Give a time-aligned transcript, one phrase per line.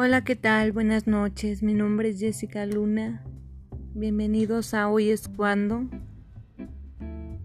[0.00, 0.70] Hola, ¿qué tal?
[0.70, 1.60] Buenas noches.
[1.60, 3.24] Mi nombre es Jessica Luna.
[3.94, 5.88] Bienvenidos a Hoy es cuando.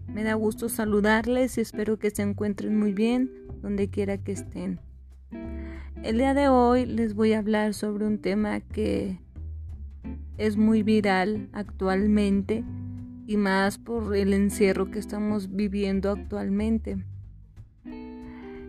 [0.07, 3.31] Me da gusto saludarles y espero que se encuentren muy bien
[3.63, 4.79] donde quiera que estén.
[6.03, 9.19] El día de hoy les voy a hablar sobre un tema que
[10.37, 12.63] es muy viral actualmente
[13.25, 17.03] y más por el encierro que estamos viviendo actualmente.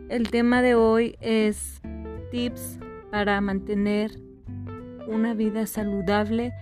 [0.09, 1.83] El tema de hoy es
[2.31, 2.79] tips
[3.15, 4.19] para mantener
[5.07, 6.53] una vida saludable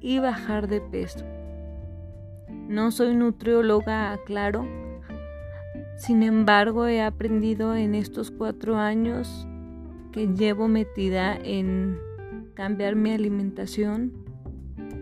[0.00, 1.24] y bajar de peso.
[2.68, 4.68] No soy nutrióloga, aclaro.
[5.96, 9.48] Sin embargo, he aprendido en estos cuatro años
[10.12, 11.98] que llevo metida en
[12.54, 14.12] cambiar mi alimentación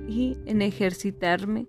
[0.08, 1.66] y en ejercitarme.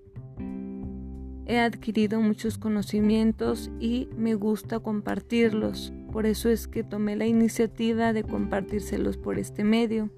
[1.46, 5.92] He adquirido muchos conocimientos y me gusta compartirlos.
[6.20, 10.10] Por eso es que tomé la iniciativa de compartírselos por este medio.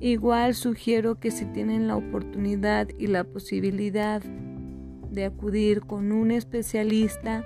[0.00, 7.44] Igual sugiero que si tienen la oportunidad y la posibilidad de acudir con un especialista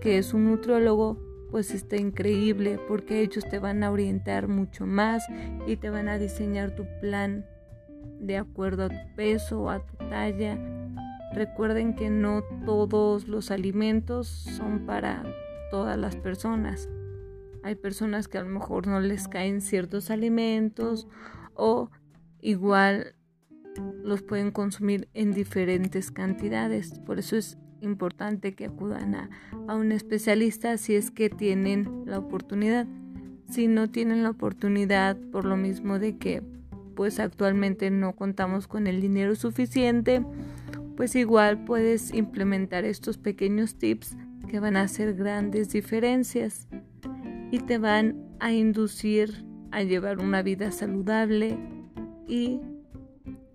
[0.00, 1.18] que es un nutriólogo,
[1.50, 5.22] pues está increíble porque ellos te van a orientar mucho más
[5.66, 7.44] y te van a diseñar tu plan
[8.20, 10.58] de acuerdo a tu peso o a tu talla.
[11.34, 15.22] Recuerden que no todos los alimentos son para
[15.70, 16.88] todas las personas.
[17.62, 21.08] Hay personas que a lo mejor no les caen ciertos alimentos
[21.54, 21.90] o
[22.40, 23.14] igual
[24.02, 26.98] los pueden consumir en diferentes cantidades.
[27.00, 29.30] Por eso es importante que acudan a,
[29.66, 32.86] a, un especialista si es que tienen la oportunidad.
[33.50, 36.42] Si no tienen la oportunidad por lo mismo de que
[36.94, 40.24] pues actualmente no contamos con el dinero suficiente,
[40.96, 46.68] pues igual puedes implementar estos pequeños tips que van a hacer grandes diferencias
[47.50, 51.58] y te van a inducir a llevar una vida saludable
[52.26, 52.60] y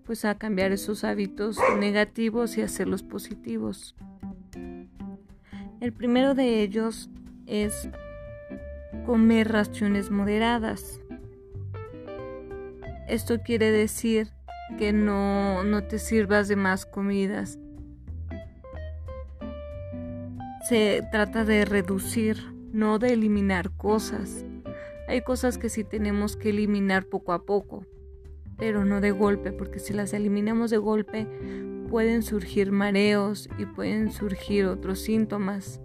[0.04, 3.94] pues a cambiar esos hábitos negativos y hacerlos positivos.
[5.80, 7.10] El primero de ellos
[7.46, 7.88] es
[9.06, 11.00] comer raciones moderadas.
[13.08, 14.28] Esto quiere decir
[14.78, 17.58] que no, no te sirvas de más comidas,
[20.70, 22.36] se trata de reducir,
[22.72, 24.44] no de eliminar cosas.
[25.08, 27.86] Hay cosas que sí tenemos que eliminar poco a poco,
[28.56, 31.26] pero no de golpe, porque si las eliminamos de golpe
[31.88, 35.80] pueden surgir mareos y pueden surgir otros síntomas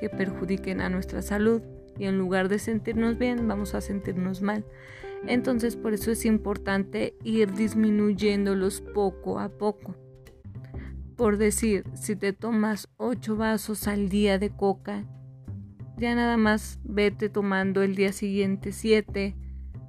[0.00, 1.62] que perjudiquen a nuestra salud
[1.98, 4.66] y en lugar de sentirnos bien vamos a sentirnos mal.
[5.26, 9.96] Entonces por eso es importante ir disminuyéndolos poco a poco.
[11.16, 15.04] Por decir, si te tomas 8 vasos al día de coca,
[15.96, 19.34] ya nada más vete tomando el día siguiente 7,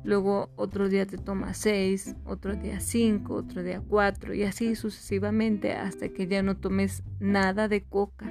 [0.05, 5.73] luego otro día te tomas 6, otro día 5, otro día 4 y así sucesivamente
[5.73, 8.25] hasta que ya no tomes nada de coca,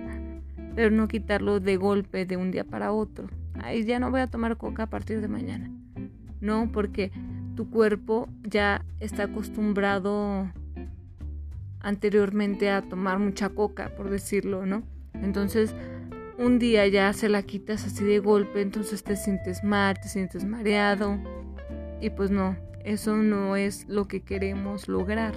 [0.75, 3.29] pero no quitarlo de golpe de un día para otro.
[3.62, 5.71] Ay, ya no voy a tomar coca a partir de mañana.
[6.41, 7.12] No, porque
[7.56, 10.51] tu cuerpo ya está acostumbrado
[11.81, 14.82] anteriormente a tomar mucha coca, por decirlo, ¿no?
[15.14, 15.75] Entonces,
[16.38, 20.44] un día ya se la quitas así de golpe, entonces te sientes mal, te sientes
[20.44, 21.19] mareado.
[22.00, 25.34] Y pues no, eso no es lo que queremos lograr.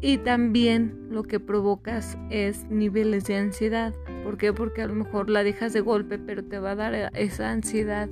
[0.00, 3.94] Y también lo que provocas es niveles de ansiedad.
[4.22, 4.52] ¿Por qué?
[4.52, 8.08] Porque a lo mejor la dejas de golpe, pero te va a dar esa ansiedad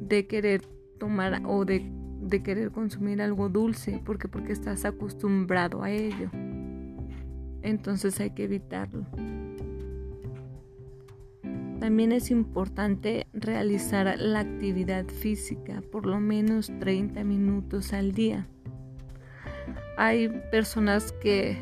[0.00, 0.62] de querer
[0.98, 1.88] tomar o de
[2.30, 6.30] de querer consumir algo dulce, porque porque estás acostumbrado a ello.
[7.62, 9.04] Entonces hay que evitarlo.
[11.80, 18.46] También es importante realizar la actividad física por lo menos 30 minutos al día.
[19.96, 21.58] Hay personas que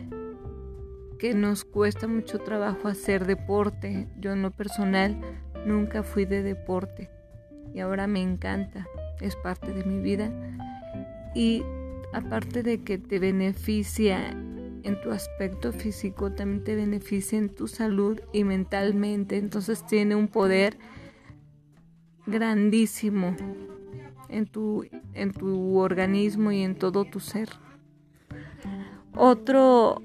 [1.19, 4.07] que nos cuesta mucho trabajo hacer deporte.
[4.21, 5.21] Yo en lo personal
[5.67, 7.11] nunca fui de deporte
[7.75, 8.87] y ahora me encanta
[9.21, 10.31] es parte de mi vida
[11.35, 11.63] y
[12.13, 18.21] aparte de que te beneficia en tu aspecto físico, también te beneficia en tu salud
[18.33, 19.37] y mentalmente.
[19.37, 20.79] Entonces tiene un poder
[22.27, 23.37] grandísimo
[24.29, 27.49] en tu, en tu organismo y en todo tu ser.
[29.15, 30.01] Otro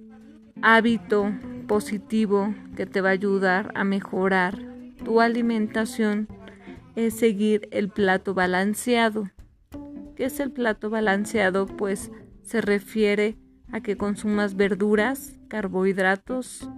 [0.61, 1.31] hábito
[1.67, 4.59] positivo que te va a ayudar a mejorar
[5.03, 6.27] tu alimentación
[6.95, 9.29] es seguir el plato balanceado.
[10.15, 11.65] ¿Qué es el plato balanceado?
[11.65, 12.11] Pues
[12.43, 13.37] se refiere
[13.71, 16.69] a que consumas verduras, carbohidratos,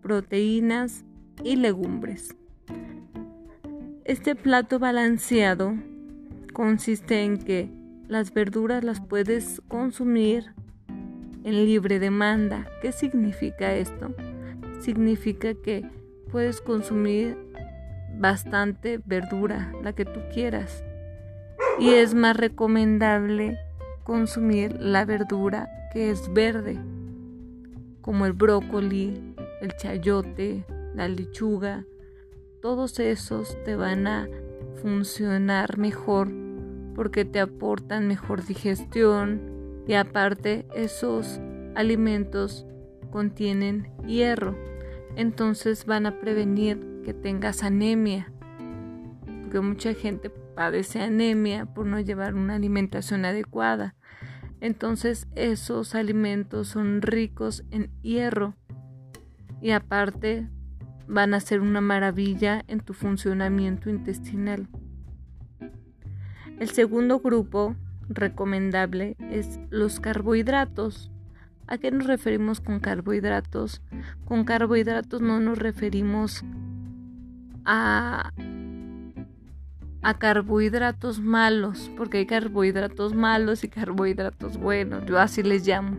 [0.00, 1.04] proteínas
[1.42, 2.36] y legumbres.
[4.04, 5.74] Este plato balanceado
[6.52, 7.70] consiste en que
[8.06, 10.52] las verduras las puedes consumir
[11.42, 12.68] en libre demanda.
[12.82, 14.14] ¿Qué significa esto?
[14.80, 15.84] Significa que
[16.30, 17.36] puedes consumir
[18.24, 20.82] bastante verdura, la que tú quieras.
[21.78, 23.58] Y es más recomendable
[24.02, 26.80] consumir la verdura que es verde,
[28.00, 31.84] como el brócoli, el chayote, la lechuga.
[32.62, 34.26] Todos esos te van a
[34.80, 36.30] funcionar mejor
[36.94, 41.42] porque te aportan mejor digestión y aparte esos
[41.74, 42.64] alimentos
[43.10, 44.56] contienen hierro.
[45.14, 48.32] Entonces van a prevenir que tengas anemia.
[49.42, 53.94] Porque mucha gente padece anemia por no llevar una alimentación adecuada.
[54.60, 58.54] Entonces esos alimentos son ricos en hierro
[59.60, 60.48] y aparte
[61.06, 64.68] van a ser una maravilla en tu funcionamiento intestinal.
[66.58, 67.76] El segundo grupo
[68.08, 71.10] recomendable es los carbohidratos.
[71.66, 73.82] ¿A qué nos referimos con carbohidratos?
[74.24, 76.44] Con carbohidratos no nos referimos
[77.64, 78.32] a,
[80.02, 85.96] a carbohidratos malos, porque hay carbohidratos malos y carbohidratos buenos, yo así les llamo.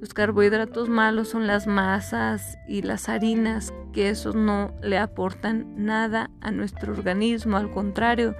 [0.00, 6.30] Los carbohidratos malos son las masas y las harinas, que esos no le aportan nada
[6.40, 8.34] a nuestro organismo, al contrario,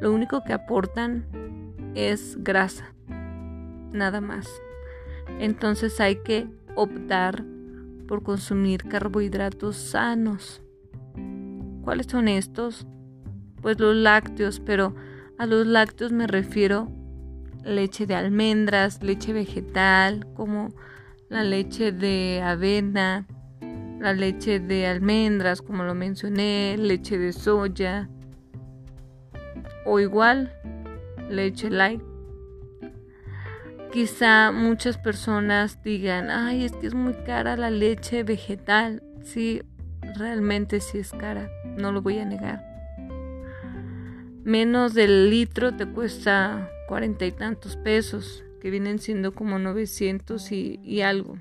[0.00, 1.26] lo único que aportan
[1.96, 2.94] es grasa,
[3.92, 4.48] nada más.
[5.40, 6.46] Entonces hay que
[6.76, 7.44] optar
[8.06, 10.62] por consumir carbohidratos sanos.
[11.90, 12.86] ¿Cuáles son estos?
[13.62, 14.94] Pues los lácteos, pero
[15.38, 16.88] a los lácteos me refiero
[17.64, 20.68] leche de almendras, leche vegetal, como
[21.28, 23.26] la leche de avena,
[23.98, 28.08] la leche de almendras, como lo mencioné, leche de soya,
[29.84, 30.52] o igual
[31.28, 32.02] leche light.
[33.90, 39.02] Quizá muchas personas digan, ay, es que es muy cara la leche vegetal.
[39.24, 39.62] Sí,
[40.16, 42.64] realmente sí es cara no lo voy a negar.
[44.44, 50.80] Menos del litro te cuesta cuarenta y tantos pesos, que vienen siendo como 900 y,
[50.82, 51.38] y algo.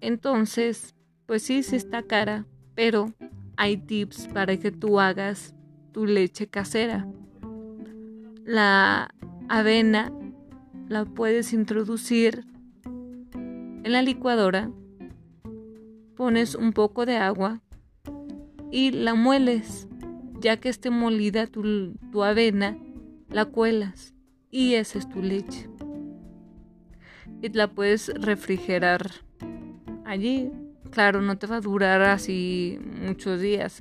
[0.00, 0.94] Entonces,
[1.26, 3.12] pues sí, sí está cara, pero
[3.56, 5.54] hay tips para que tú hagas
[5.92, 7.06] tu leche casera.
[8.44, 9.10] La
[9.48, 10.12] avena
[10.88, 12.46] la puedes introducir
[12.84, 14.70] en la licuadora,
[16.18, 17.60] pones un poco de agua
[18.72, 19.86] y la mueles.
[20.40, 22.76] Ya que esté molida tu, avena,
[23.30, 24.14] la cuelas
[24.50, 25.70] y esa es tu leche.
[27.40, 29.10] Y la puedes refrigerar
[30.04, 30.50] allí.
[30.90, 33.80] Claro, no te va a durar así muchos días,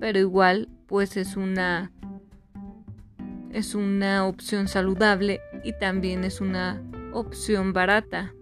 [0.00, 1.92] pero igual pues es una
[3.50, 6.82] es una opción saludable y también es una
[7.12, 8.35] opción barata.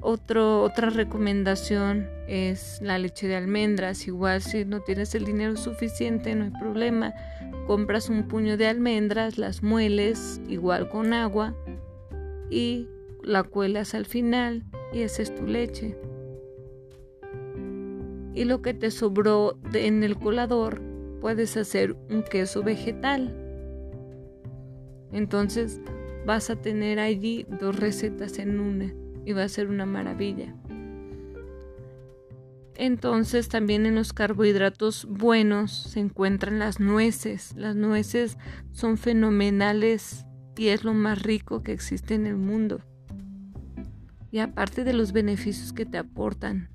[0.00, 4.06] Otra recomendación es la leche de almendras.
[4.06, 7.14] Igual si no tienes el dinero suficiente, no hay problema.
[7.66, 11.54] Compras un puño de almendras, las mueles igual con agua
[12.50, 12.88] y
[13.22, 15.96] la cuelas al final y esa es tu leche.
[18.34, 20.80] Y lo que te sobró en el colador
[21.20, 23.34] puedes hacer un queso vegetal.
[25.12, 25.80] Entonces
[26.24, 28.94] vas a tener allí dos recetas en una
[29.28, 30.54] y va a ser una maravilla.
[32.76, 37.52] Entonces también en los carbohidratos buenos se encuentran las nueces.
[37.54, 38.38] Las nueces
[38.72, 40.24] son fenomenales
[40.56, 42.80] y es lo más rico que existe en el mundo.
[44.30, 46.70] Y aparte de los beneficios que te aportan,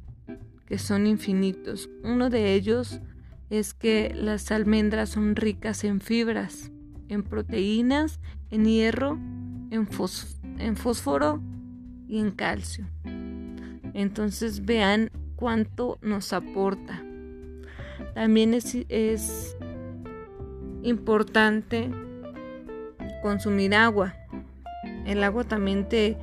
[0.67, 3.01] que son infinitos, uno de ellos
[3.49, 6.71] es que las almendras son ricas en fibras,
[7.07, 8.19] en proteínas,
[8.51, 9.17] en hierro,
[9.71, 9.87] en,
[10.77, 11.41] fósforo
[12.13, 12.85] y en calcio.
[13.95, 17.03] Entonces vean cuánto nos aporta.
[18.13, 19.57] También es,
[20.83, 21.89] importante
[23.23, 24.13] consumir agua.
[25.05, 26.17] El agua también te,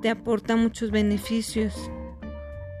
[0.00, 1.90] te aporta muchos beneficios.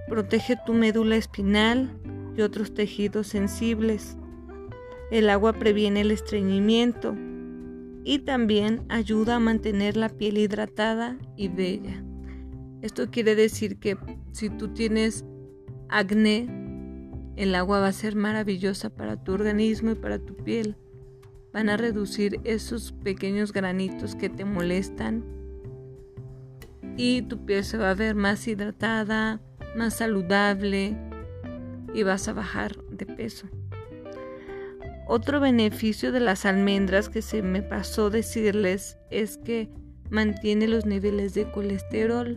[0.08, 1.90] Protege tu médula espinal
[2.36, 4.16] y otros tejidos sensibles.
[5.10, 7.16] El agua previene el estreñimiento
[8.04, 12.04] y también ayuda a mantener la piel hidratada y bella.
[12.82, 13.96] Esto quiere decir que
[14.32, 15.24] si tú tienes
[15.88, 16.48] acné,
[17.36, 20.76] el agua va a ser maravillosa para tu organismo y para tu piel.
[21.52, 25.24] Van a reducir esos pequeños granitos que te molestan
[26.96, 29.40] y tu piel se va a ver más hidratada,
[29.76, 30.96] más saludable
[31.94, 33.48] y vas a bajar de peso.
[35.10, 39.70] Otro beneficio de las almendras que se me pasó decirles es que
[40.10, 42.36] mantiene los niveles de colesterol.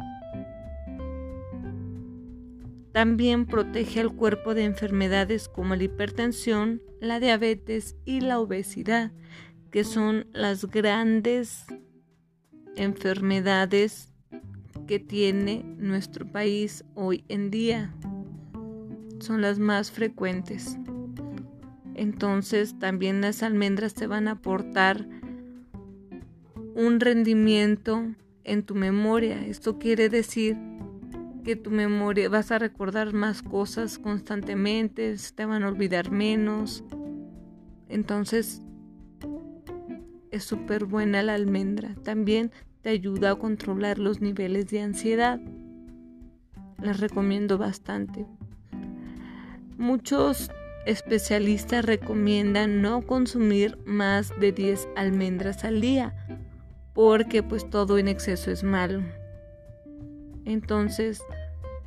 [2.93, 9.11] También protege al cuerpo de enfermedades como la hipertensión, la diabetes y la obesidad,
[9.69, 11.65] que son las grandes
[12.77, 14.13] enfermedades
[14.87, 17.93] que tiene nuestro país hoy en día.
[19.19, 20.77] Son las más frecuentes.
[22.01, 25.07] Entonces también las almendras te van a aportar
[26.73, 28.03] un rendimiento
[28.43, 29.45] en tu memoria.
[29.45, 30.57] Esto quiere decir
[31.43, 36.83] que tu memoria vas a recordar más cosas constantemente, te van a olvidar menos.
[37.87, 38.63] Entonces
[40.31, 41.93] es súper buena la almendra.
[42.03, 45.39] También te ayuda a controlar los niveles de ansiedad.
[46.81, 48.25] Les recomiendo bastante.
[49.77, 50.49] Muchos
[50.85, 56.15] especialistas recomiendan no consumir más de 10 almendras al día
[56.93, 59.01] porque pues todo en exceso es malo.
[60.45, 61.21] Entonces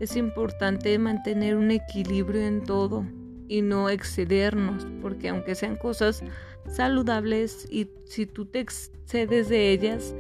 [0.01, 3.05] es importante mantener un equilibrio en todo
[3.49, 6.23] y no excedernos porque aunque sean cosas
[6.67, 10.15] saludables y si tú te excedes de ellas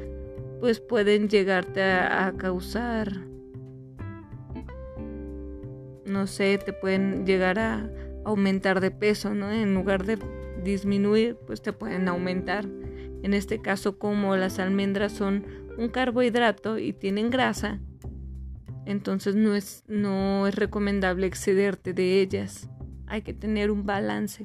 [0.61, 3.13] pues pueden llegarte a, causar,
[6.07, 7.91] no sé, te pueden llegar a
[8.25, 9.51] aumentar de peso, ¿no?
[9.51, 10.19] En lugar de
[10.63, 12.67] disminuir, pues te pueden aumentar.
[13.23, 15.45] En este caso, como las almendras son
[15.79, 17.81] un carbohidrato y tienen grasa,
[18.87, 22.69] entonces no es, no es recomendable excederte de ellas.
[23.07, 24.45] Hay que tener un balance.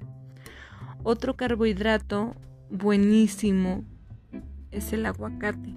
[1.03, 2.35] Otro carbohidrato
[2.69, 3.83] buenísimo
[4.71, 5.73] es el aguacate.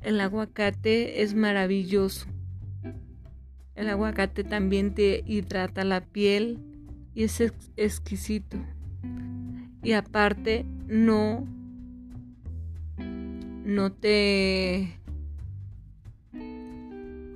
[0.00, 2.26] El aguacate es maravilloso.
[3.74, 6.58] El aguacate también te hidrata la piel
[7.18, 7.40] y es
[7.76, 8.58] exquisito.
[9.82, 11.48] Y aparte no
[12.96, 14.96] no te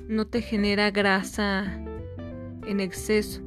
[0.06, 1.64] no te genera grasa
[2.64, 3.42] en exceso.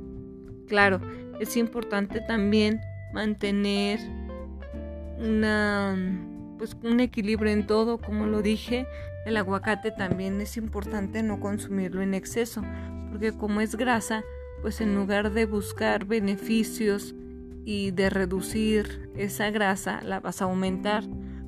[0.68, 1.00] Claro,
[1.40, 2.82] es importante también
[3.14, 4.02] mantener
[5.18, 5.96] una
[6.58, 8.86] pues un equilibrio en todo, como lo dije,
[9.26, 12.62] el aguacate también es importante no consumirlo en exceso,
[13.10, 14.26] porque como es grasa,
[14.66, 17.14] pues en lugar de buscar beneficios
[17.66, 21.04] y de reducir esa grasa, la vas a aumentar.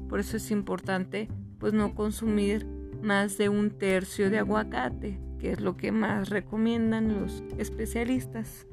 [0.07, 2.67] Por eso es importante pues no consumir
[3.01, 8.67] más de un tercio de aguacate, que es lo que más recomiendan los especialistas.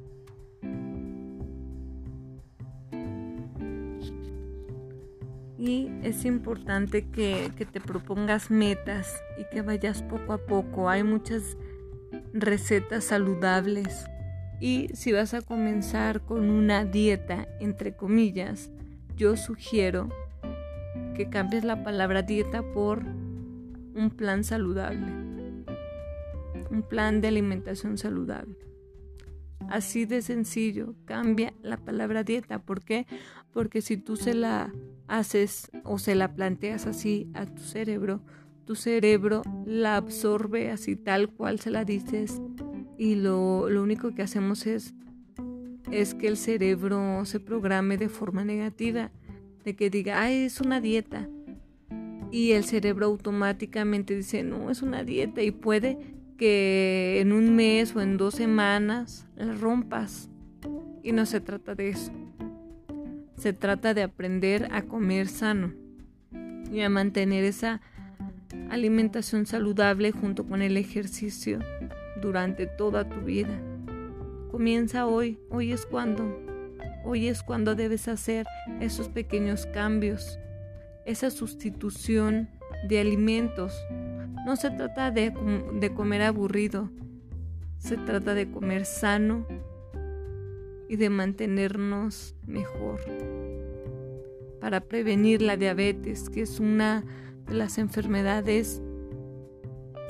[5.56, 10.90] Y es importante que, te propongas metas y que vayas poco a poco.
[10.90, 11.56] Hay muchas
[12.34, 14.04] recetas saludables.
[14.60, 18.70] Y si vas a comenzar con una dieta, entre comillas,
[19.16, 20.08] yo sugiero
[21.14, 23.04] que cambies la palabra dieta por
[23.94, 25.06] un plan saludable.
[26.70, 28.56] Un plan de alimentación saludable.
[29.68, 32.60] Así de sencillo, cambia la palabra dieta.
[32.60, 33.06] ¿Por qué?
[33.52, 34.72] Porque si tú se la
[35.08, 38.20] haces o se la planteas así a tu cerebro,
[38.64, 42.40] tu cerebro la absorbe así tal cual se la dices
[42.96, 44.94] y lo, lo único que hacemos es,
[45.90, 49.10] es que el cerebro se programe de forma negativa,
[49.64, 51.28] de que diga, ay, es una dieta.
[52.30, 55.98] Y el cerebro automáticamente dice, no, es una dieta y puede
[56.36, 60.28] que en un mes o en dos semanas la rompas.
[61.02, 62.12] Y no se trata de eso.
[63.36, 65.72] Se trata de aprender a comer sano
[66.72, 67.80] y a mantener esa
[68.70, 71.60] alimentación saludable junto con el ejercicio
[72.24, 73.60] durante toda tu vida.
[74.50, 76.40] Comienza hoy, hoy es cuando,
[77.04, 78.46] hoy es cuando debes hacer
[78.80, 80.38] esos pequeños cambios,
[81.04, 82.48] esa sustitución
[82.88, 83.78] de alimentos.
[84.46, 85.32] No se trata de,
[85.74, 86.90] de comer aburrido,
[87.78, 89.46] se trata de comer sano
[90.88, 93.00] y de mantenernos mejor
[94.60, 97.04] para prevenir la diabetes, que es una
[97.46, 98.80] de las enfermedades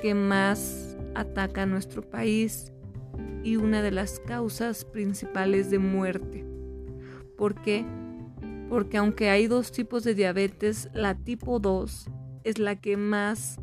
[0.00, 0.83] que más
[1.14, 2.72] ataca a nuestro país
[3.42, 6.44] y una de las causas principales de muerte.
[7.36, 7.84] ¿Por qué?
[8.68, 12.10] Porque aunque hay dos tipos de diabetes, la tipo 2
[12.44, 13.60] es la que más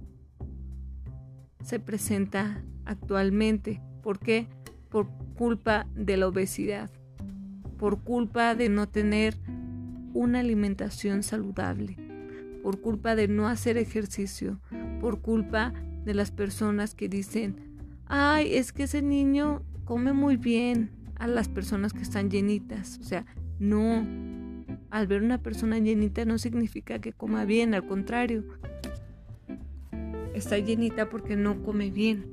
[1.63, 3.81] se presenta actualmente.
[4.01, 4.47] ¿Por qué?
[4.89, 6.91] Por culpa de la obesidad
[7.81, 9.35] por culpa de no tener
[10.13, 11.97] una alimentación saludable,
[12.61, 14.59] por culpa de no hacer ejercicio,
[15.01, 15.73] por culpa
[16.05, 17.55] de las personas que dicen,
[18.07, 20.91] ay, es que ese niño come muy bien,
[21.21, 22.97] a las personas que están llenitas.
[22.99, 23.27] O sea,
[23.59, 24.03] no,
[24.89, 28.43] al ver una persona llenita no significa que coma bien, al contrario,
[30.33, 32.25] está llenita porque no come bien,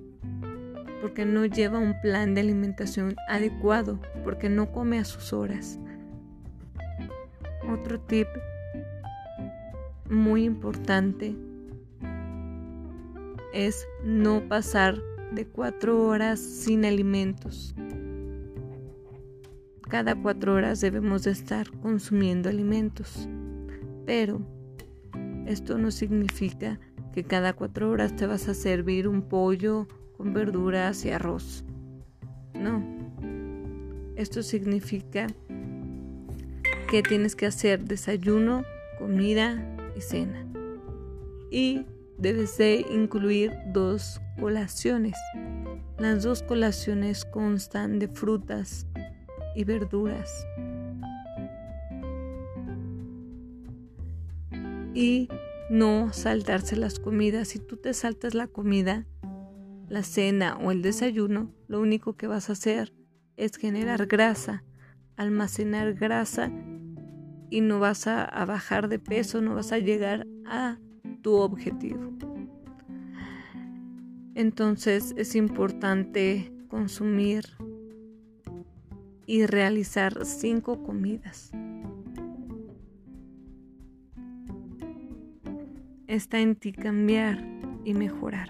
[1.03, 5.79] porque no lleva un plan de alimentación adecuado, porque no come a sus horas.
[7.71, 8.27] Otro tip
[10.09, 11.37] muy importante
[13.53, 15.03] es no pasar
[15.33, 17.75] de cuatro horas sin alimentos.
[19.89, 23.29] Cada cuatro horas debemos de estar consumiendo alimentos,
[24.05, 24.41] pero
[25.47, 26.79] esto no significa
[27.13, 31.65] que cada cuatro horas te vas a servir un pollo con verduras y arroz.
[32.53, 32.85] No,
[34.17, 35.27] esto significa
[36.91, 38.65] que tienes que hacer desayuno,
[38.99, 40.45] comida y cena.
[41.51, 41.87] Y
[42.19, 45.17] debes de incluir dos colaciones.
[45.99, 48.87] Las dos colaciones constan de frutas
[49.55, 50.47] y verduras.
[54.95, 55.29] Y
[55.71, 57.49] no saltarse las comidas.
[57.49, 59.07] Si tú te saltas la comida,
[59.89, 62.93] la cena o el desayuno, lo único que vas a hacer
[63.37, 64.65] es generar grasa,
[65.17, 66.51] almacenar grasa
[67.51, 70.79] y no vas a, a bajar de peso, no vas a llegar a
[71.23, 72.13] tu objetivo.
[74.35, 77.45] Entonces es importante consumir
[79.27, 81.51] y realizar cinco comidas.
[86.07, 87.45] Está en ti cambiar
[87.85, 88.49] y mejorar.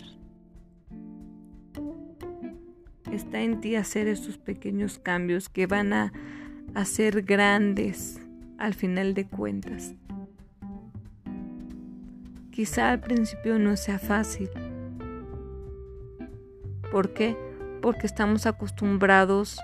[3.10, 6.12] Está en ti hacer esos pequeños cambios que van a
[6.74, 8.20] hacer grandes
[8.58, 9.94] al final de cuentas.
[12.58, 14.50] Quizá al principio no sea fácil.
[16.90, 17.36] ¿Por qué?
[17.80, 19.60] Porque estamos acostumbrados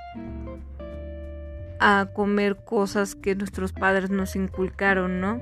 [1.80, 5.40] a comer cosas que nuestros padres nos inculcaron, ¿no?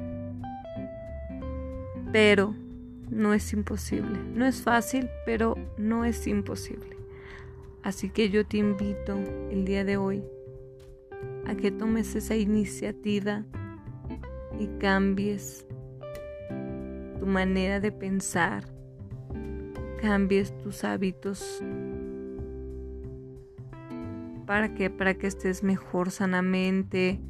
[2.11, 2.55] Pero
[3.11, 4.19] no es imposible.
[4.35, 6.97] No es fácil, pero no es imposible.
[7.83, 9.19] Así que yo te invito
[9.51, 10.25] el día de hoy
[11.47, 13.45] a que tomes esa iniciativa
[14.59, 15.67] y cambies
[17.23, 18.65] tu manera de pensar,
[20.01, 21.63] cambies tus hábitos
[24.45, 27.21] para que para que estés mejor sanamente,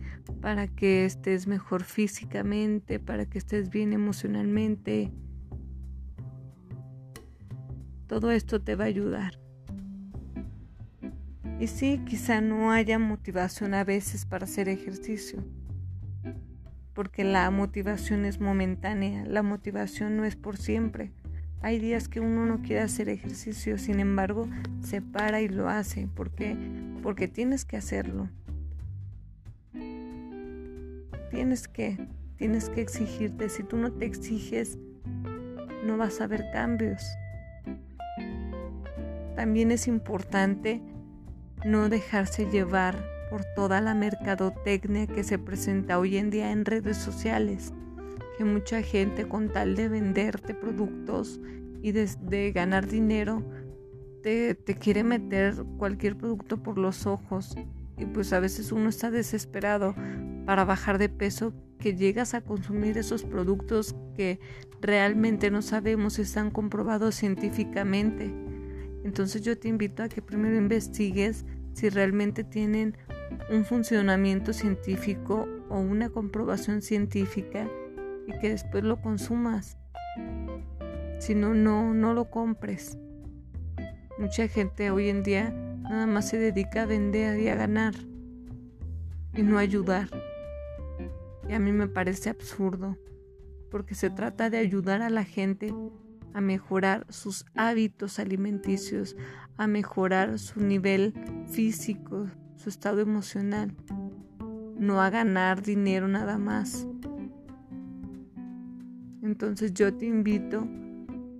[0.40, 5.12] para que estés mejor físicamente, para que estés bien emocionalmente.
[8.06, 9.38] Todo esto te va a ayudar.
[11.60, 15.44] Y sí, quizá no haya motivación a veces para hacer ejercicio,
[16.94, 21.12] porque la motivación es momentánea, la motivación no es por siempre.
[21.60, 24.48] Hay días que uno no quiere hacer ejercicio, sin embargo,
[24.80, 26.08] se para y lo hace.
[26.08, 26.56] ¿Por qué?
[27.02, 28.28] Porque tienes que hacerlo.
[31.30, 33.48] Tienes que, tienes que exigirte.
[33.48, 34.76] Si tú no te exiges,
[35.86, 37.02] no vas a ver cambios.
[39.36, 40.82] También es importante
[41.64, 43.02] no dejarse llevar
[43.62, 47.72] toda la mercadotecnia que se presenta hoy en día en redes sociales
[48.36, 51.40] que mucha gente con tal de venderte productos
[51.80, 53.44] y de, ganar dinero
[54.20, 57.54] te, quiere meter cualquier producto por los ojos
[57.96, 59.94] y pues a veces uno está desesperado
[60.44, 64.40] para bajar de peso que llegas a consumir esos productos que
[64.80, 68.34] realmente no sabemos si están comprobados científicamente.
[69.04, 71.44] Entonces yo te invito a que primero investigues
[71.74, 72.96] si realmente tienen
[73.50, 77.68] un funcionamiento científico o una comprobación científica
[78.26, 79.78] y que después lo consumas.
[81.18, 82.98] Si no, no, no lo compres.
[84.18, 85.50] Mucha gente hoy en día
[85.82, 87.94] nada más se dedica a vender y a ganar
[89.34, 90.08] y no ayudar.
[91.48, 92.96] Y a mí me parece absurdo,
[93.70, 95.74] porque se trata de ayudar a la gente
[96.34, 99.16] a mejorar sus hábitos alimenticios,
[99.56, 101.14] a mejorar su nivel
[101.50, 102.28] físico,
[102.62, 103.74] su estado emocional,
[104.78, 106.86] no a ganar dinero nada más.
[109.20, 110.64] Entonces yo te invito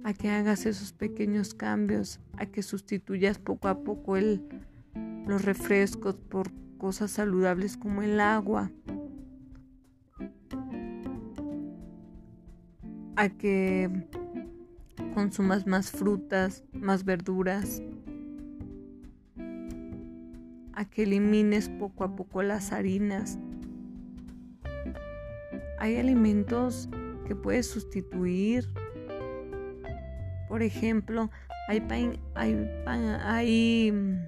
[0.02, 4.42] a que hagas esos pequeños cambios, a que sustituyas poco a poco el,
[5.24, 8.72] los refrescos por cosas saludables como el agua,
[13.14, 14.08] a que
[15.14, 17.80] consumas más frutas, más verduras,
[20.84, 23.38] que elimines poco a poco las harinas.
[25.78, 26.88] Hay alimentos
[27.26, 28.68] que puedes sustituir.
[30.48, 31.30] Por ejemplo,
[31.68, 34.18] hay pan, hay, hay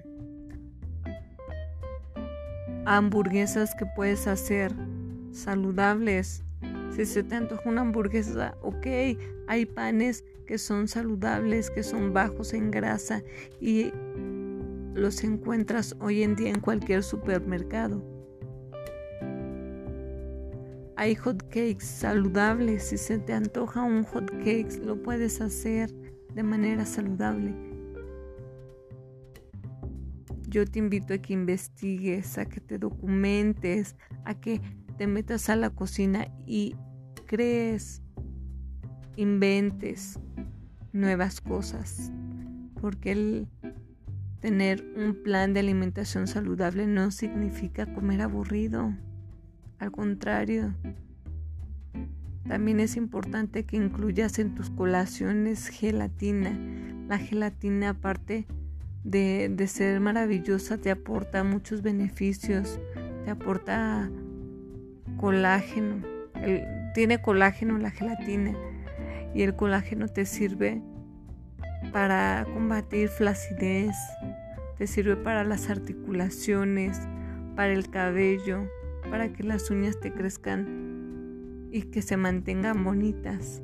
[2.85, 4.73] hamburguesas que puedes hacer
[5.31, 6.43] saludables.
[6.95, 8.87] Si se te antoja una hamburguesa, ok,
[9.47, 13.23] hay panes que son saludables, que son bajos en grasa
[13.59, 13.91] y
[14.95, 18.01] los encuentras hoy en día en cualquier supermercado.
[20.95, 22.83] Hay hot cakes saludables.
[22.83, 25.93] Si se te antoja un hot cake, lo puedes hacer
[26.33, 27.53] de manera saludable.
[30.47, 34.61] Yo te invito a que investigues, a que te documentes, a que
[34.97, 36.77] te metas a la cocina y
[37.25, 38.01] crees,
[39.17, 40.17] inventes
[40.93, 42.13] nuevas cosas.
[42.79, 43.47] Porque el
[44.45, 48.93] tener un plan de alimentación saludable no significa comer aburrido.
[49.79, 50.75] Al contrario,
[52.47, 56.55] también es importante que incluyas en tus colaciones gelatina.
[57.07, 58.45] La gelatina, aparte
[59.03, 62.79] de, ser maravillosa, te aporta muchos beneficios.
[63.23, 64.11] Te aporta
[65.17, 66.05] colágeno.
[66.93, 68.55] tiene colágeno la gelatina.
[69.33, 70.83] Y el colágeno te sirve
[71.91, 73.95] para combatir flacidez.
[74.77, 76.99] Te sirve para las articulaciones,
[77.55, 78.69] para el cabello,
[79.09, 83.63] para que las uñas te crezcan y que se mantengan bonitas.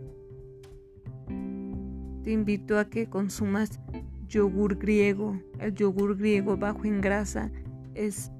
[2.23, 3.79] Te invito a que consumas
[4.27, 5.41] yogur griego.
[5.59, 7.51] El yogur griego bajo en grasa
[7.95, 8.31] es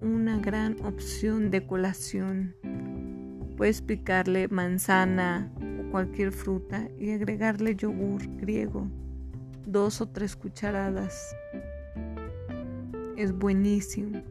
[0.00, 2.54] una gran opción de colación.
[3.56, 8.88] Puedes picarle manzana o cualquier fruta y agregarle yogur griego,
[9.66, 11.36] dos o tres cucharadas.
[13.16, 14.22] Es buenísimo.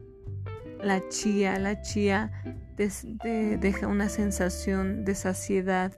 [0.83, 2.31] La chía, la chía
[2.75, 5.93] te, deja una sensación de saciedad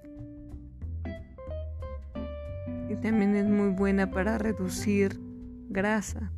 [2.89, 5.19] y también es muy buena para reducir
[5.69, 6.31] grasa.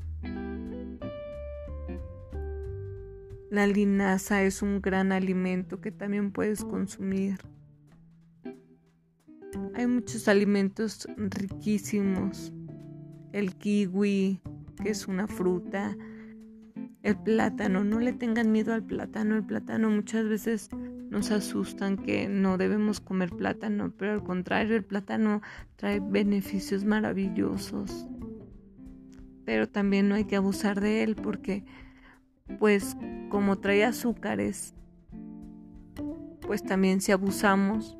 [3.49, 7.37] La linaza es un gran alimento que también puedes consumir.
[9.75, 12.51] Hay muchos alimentos riquísimos.
[13.33, 14.39] El kiwi,
[14.81, 15.97] que es una fruta,
[17.01, 19.35] el plátano, no le tengan miedo al plátano.
[19.35, 20.69] El plátano muchas veces
[21.09, 25.41] nos asustan que no debemos comer plátano, pero al contrario, el plátano
[25.75, 28.07] trae beneficios maravillosos.
[29.45, 31.65] Pero también no hay que abusar de él porque,
[32.59, 32.95] pues,
[33.29, 34.73] como trae azúcares,
[36.39, 37.97] pues también si abusamos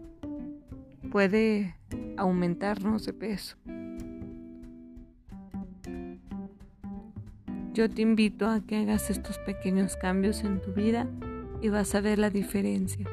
[1.11, 1.75] puede
[2.17, 3.57] aumentarnos de peso.
[7.73, 11.07] Yo te invito a que hagas estos pequeños cambios en tu vida
[11.59, 13.07] y vas a ver la diferencia.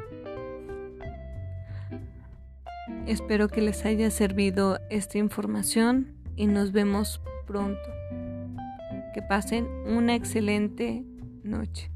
[3.07, 7.81] Espero que les haya servido esta información y nos vemos pronto.
[9.15, 11.07] Que pasen una excelente
[11.43, 11.91] noche.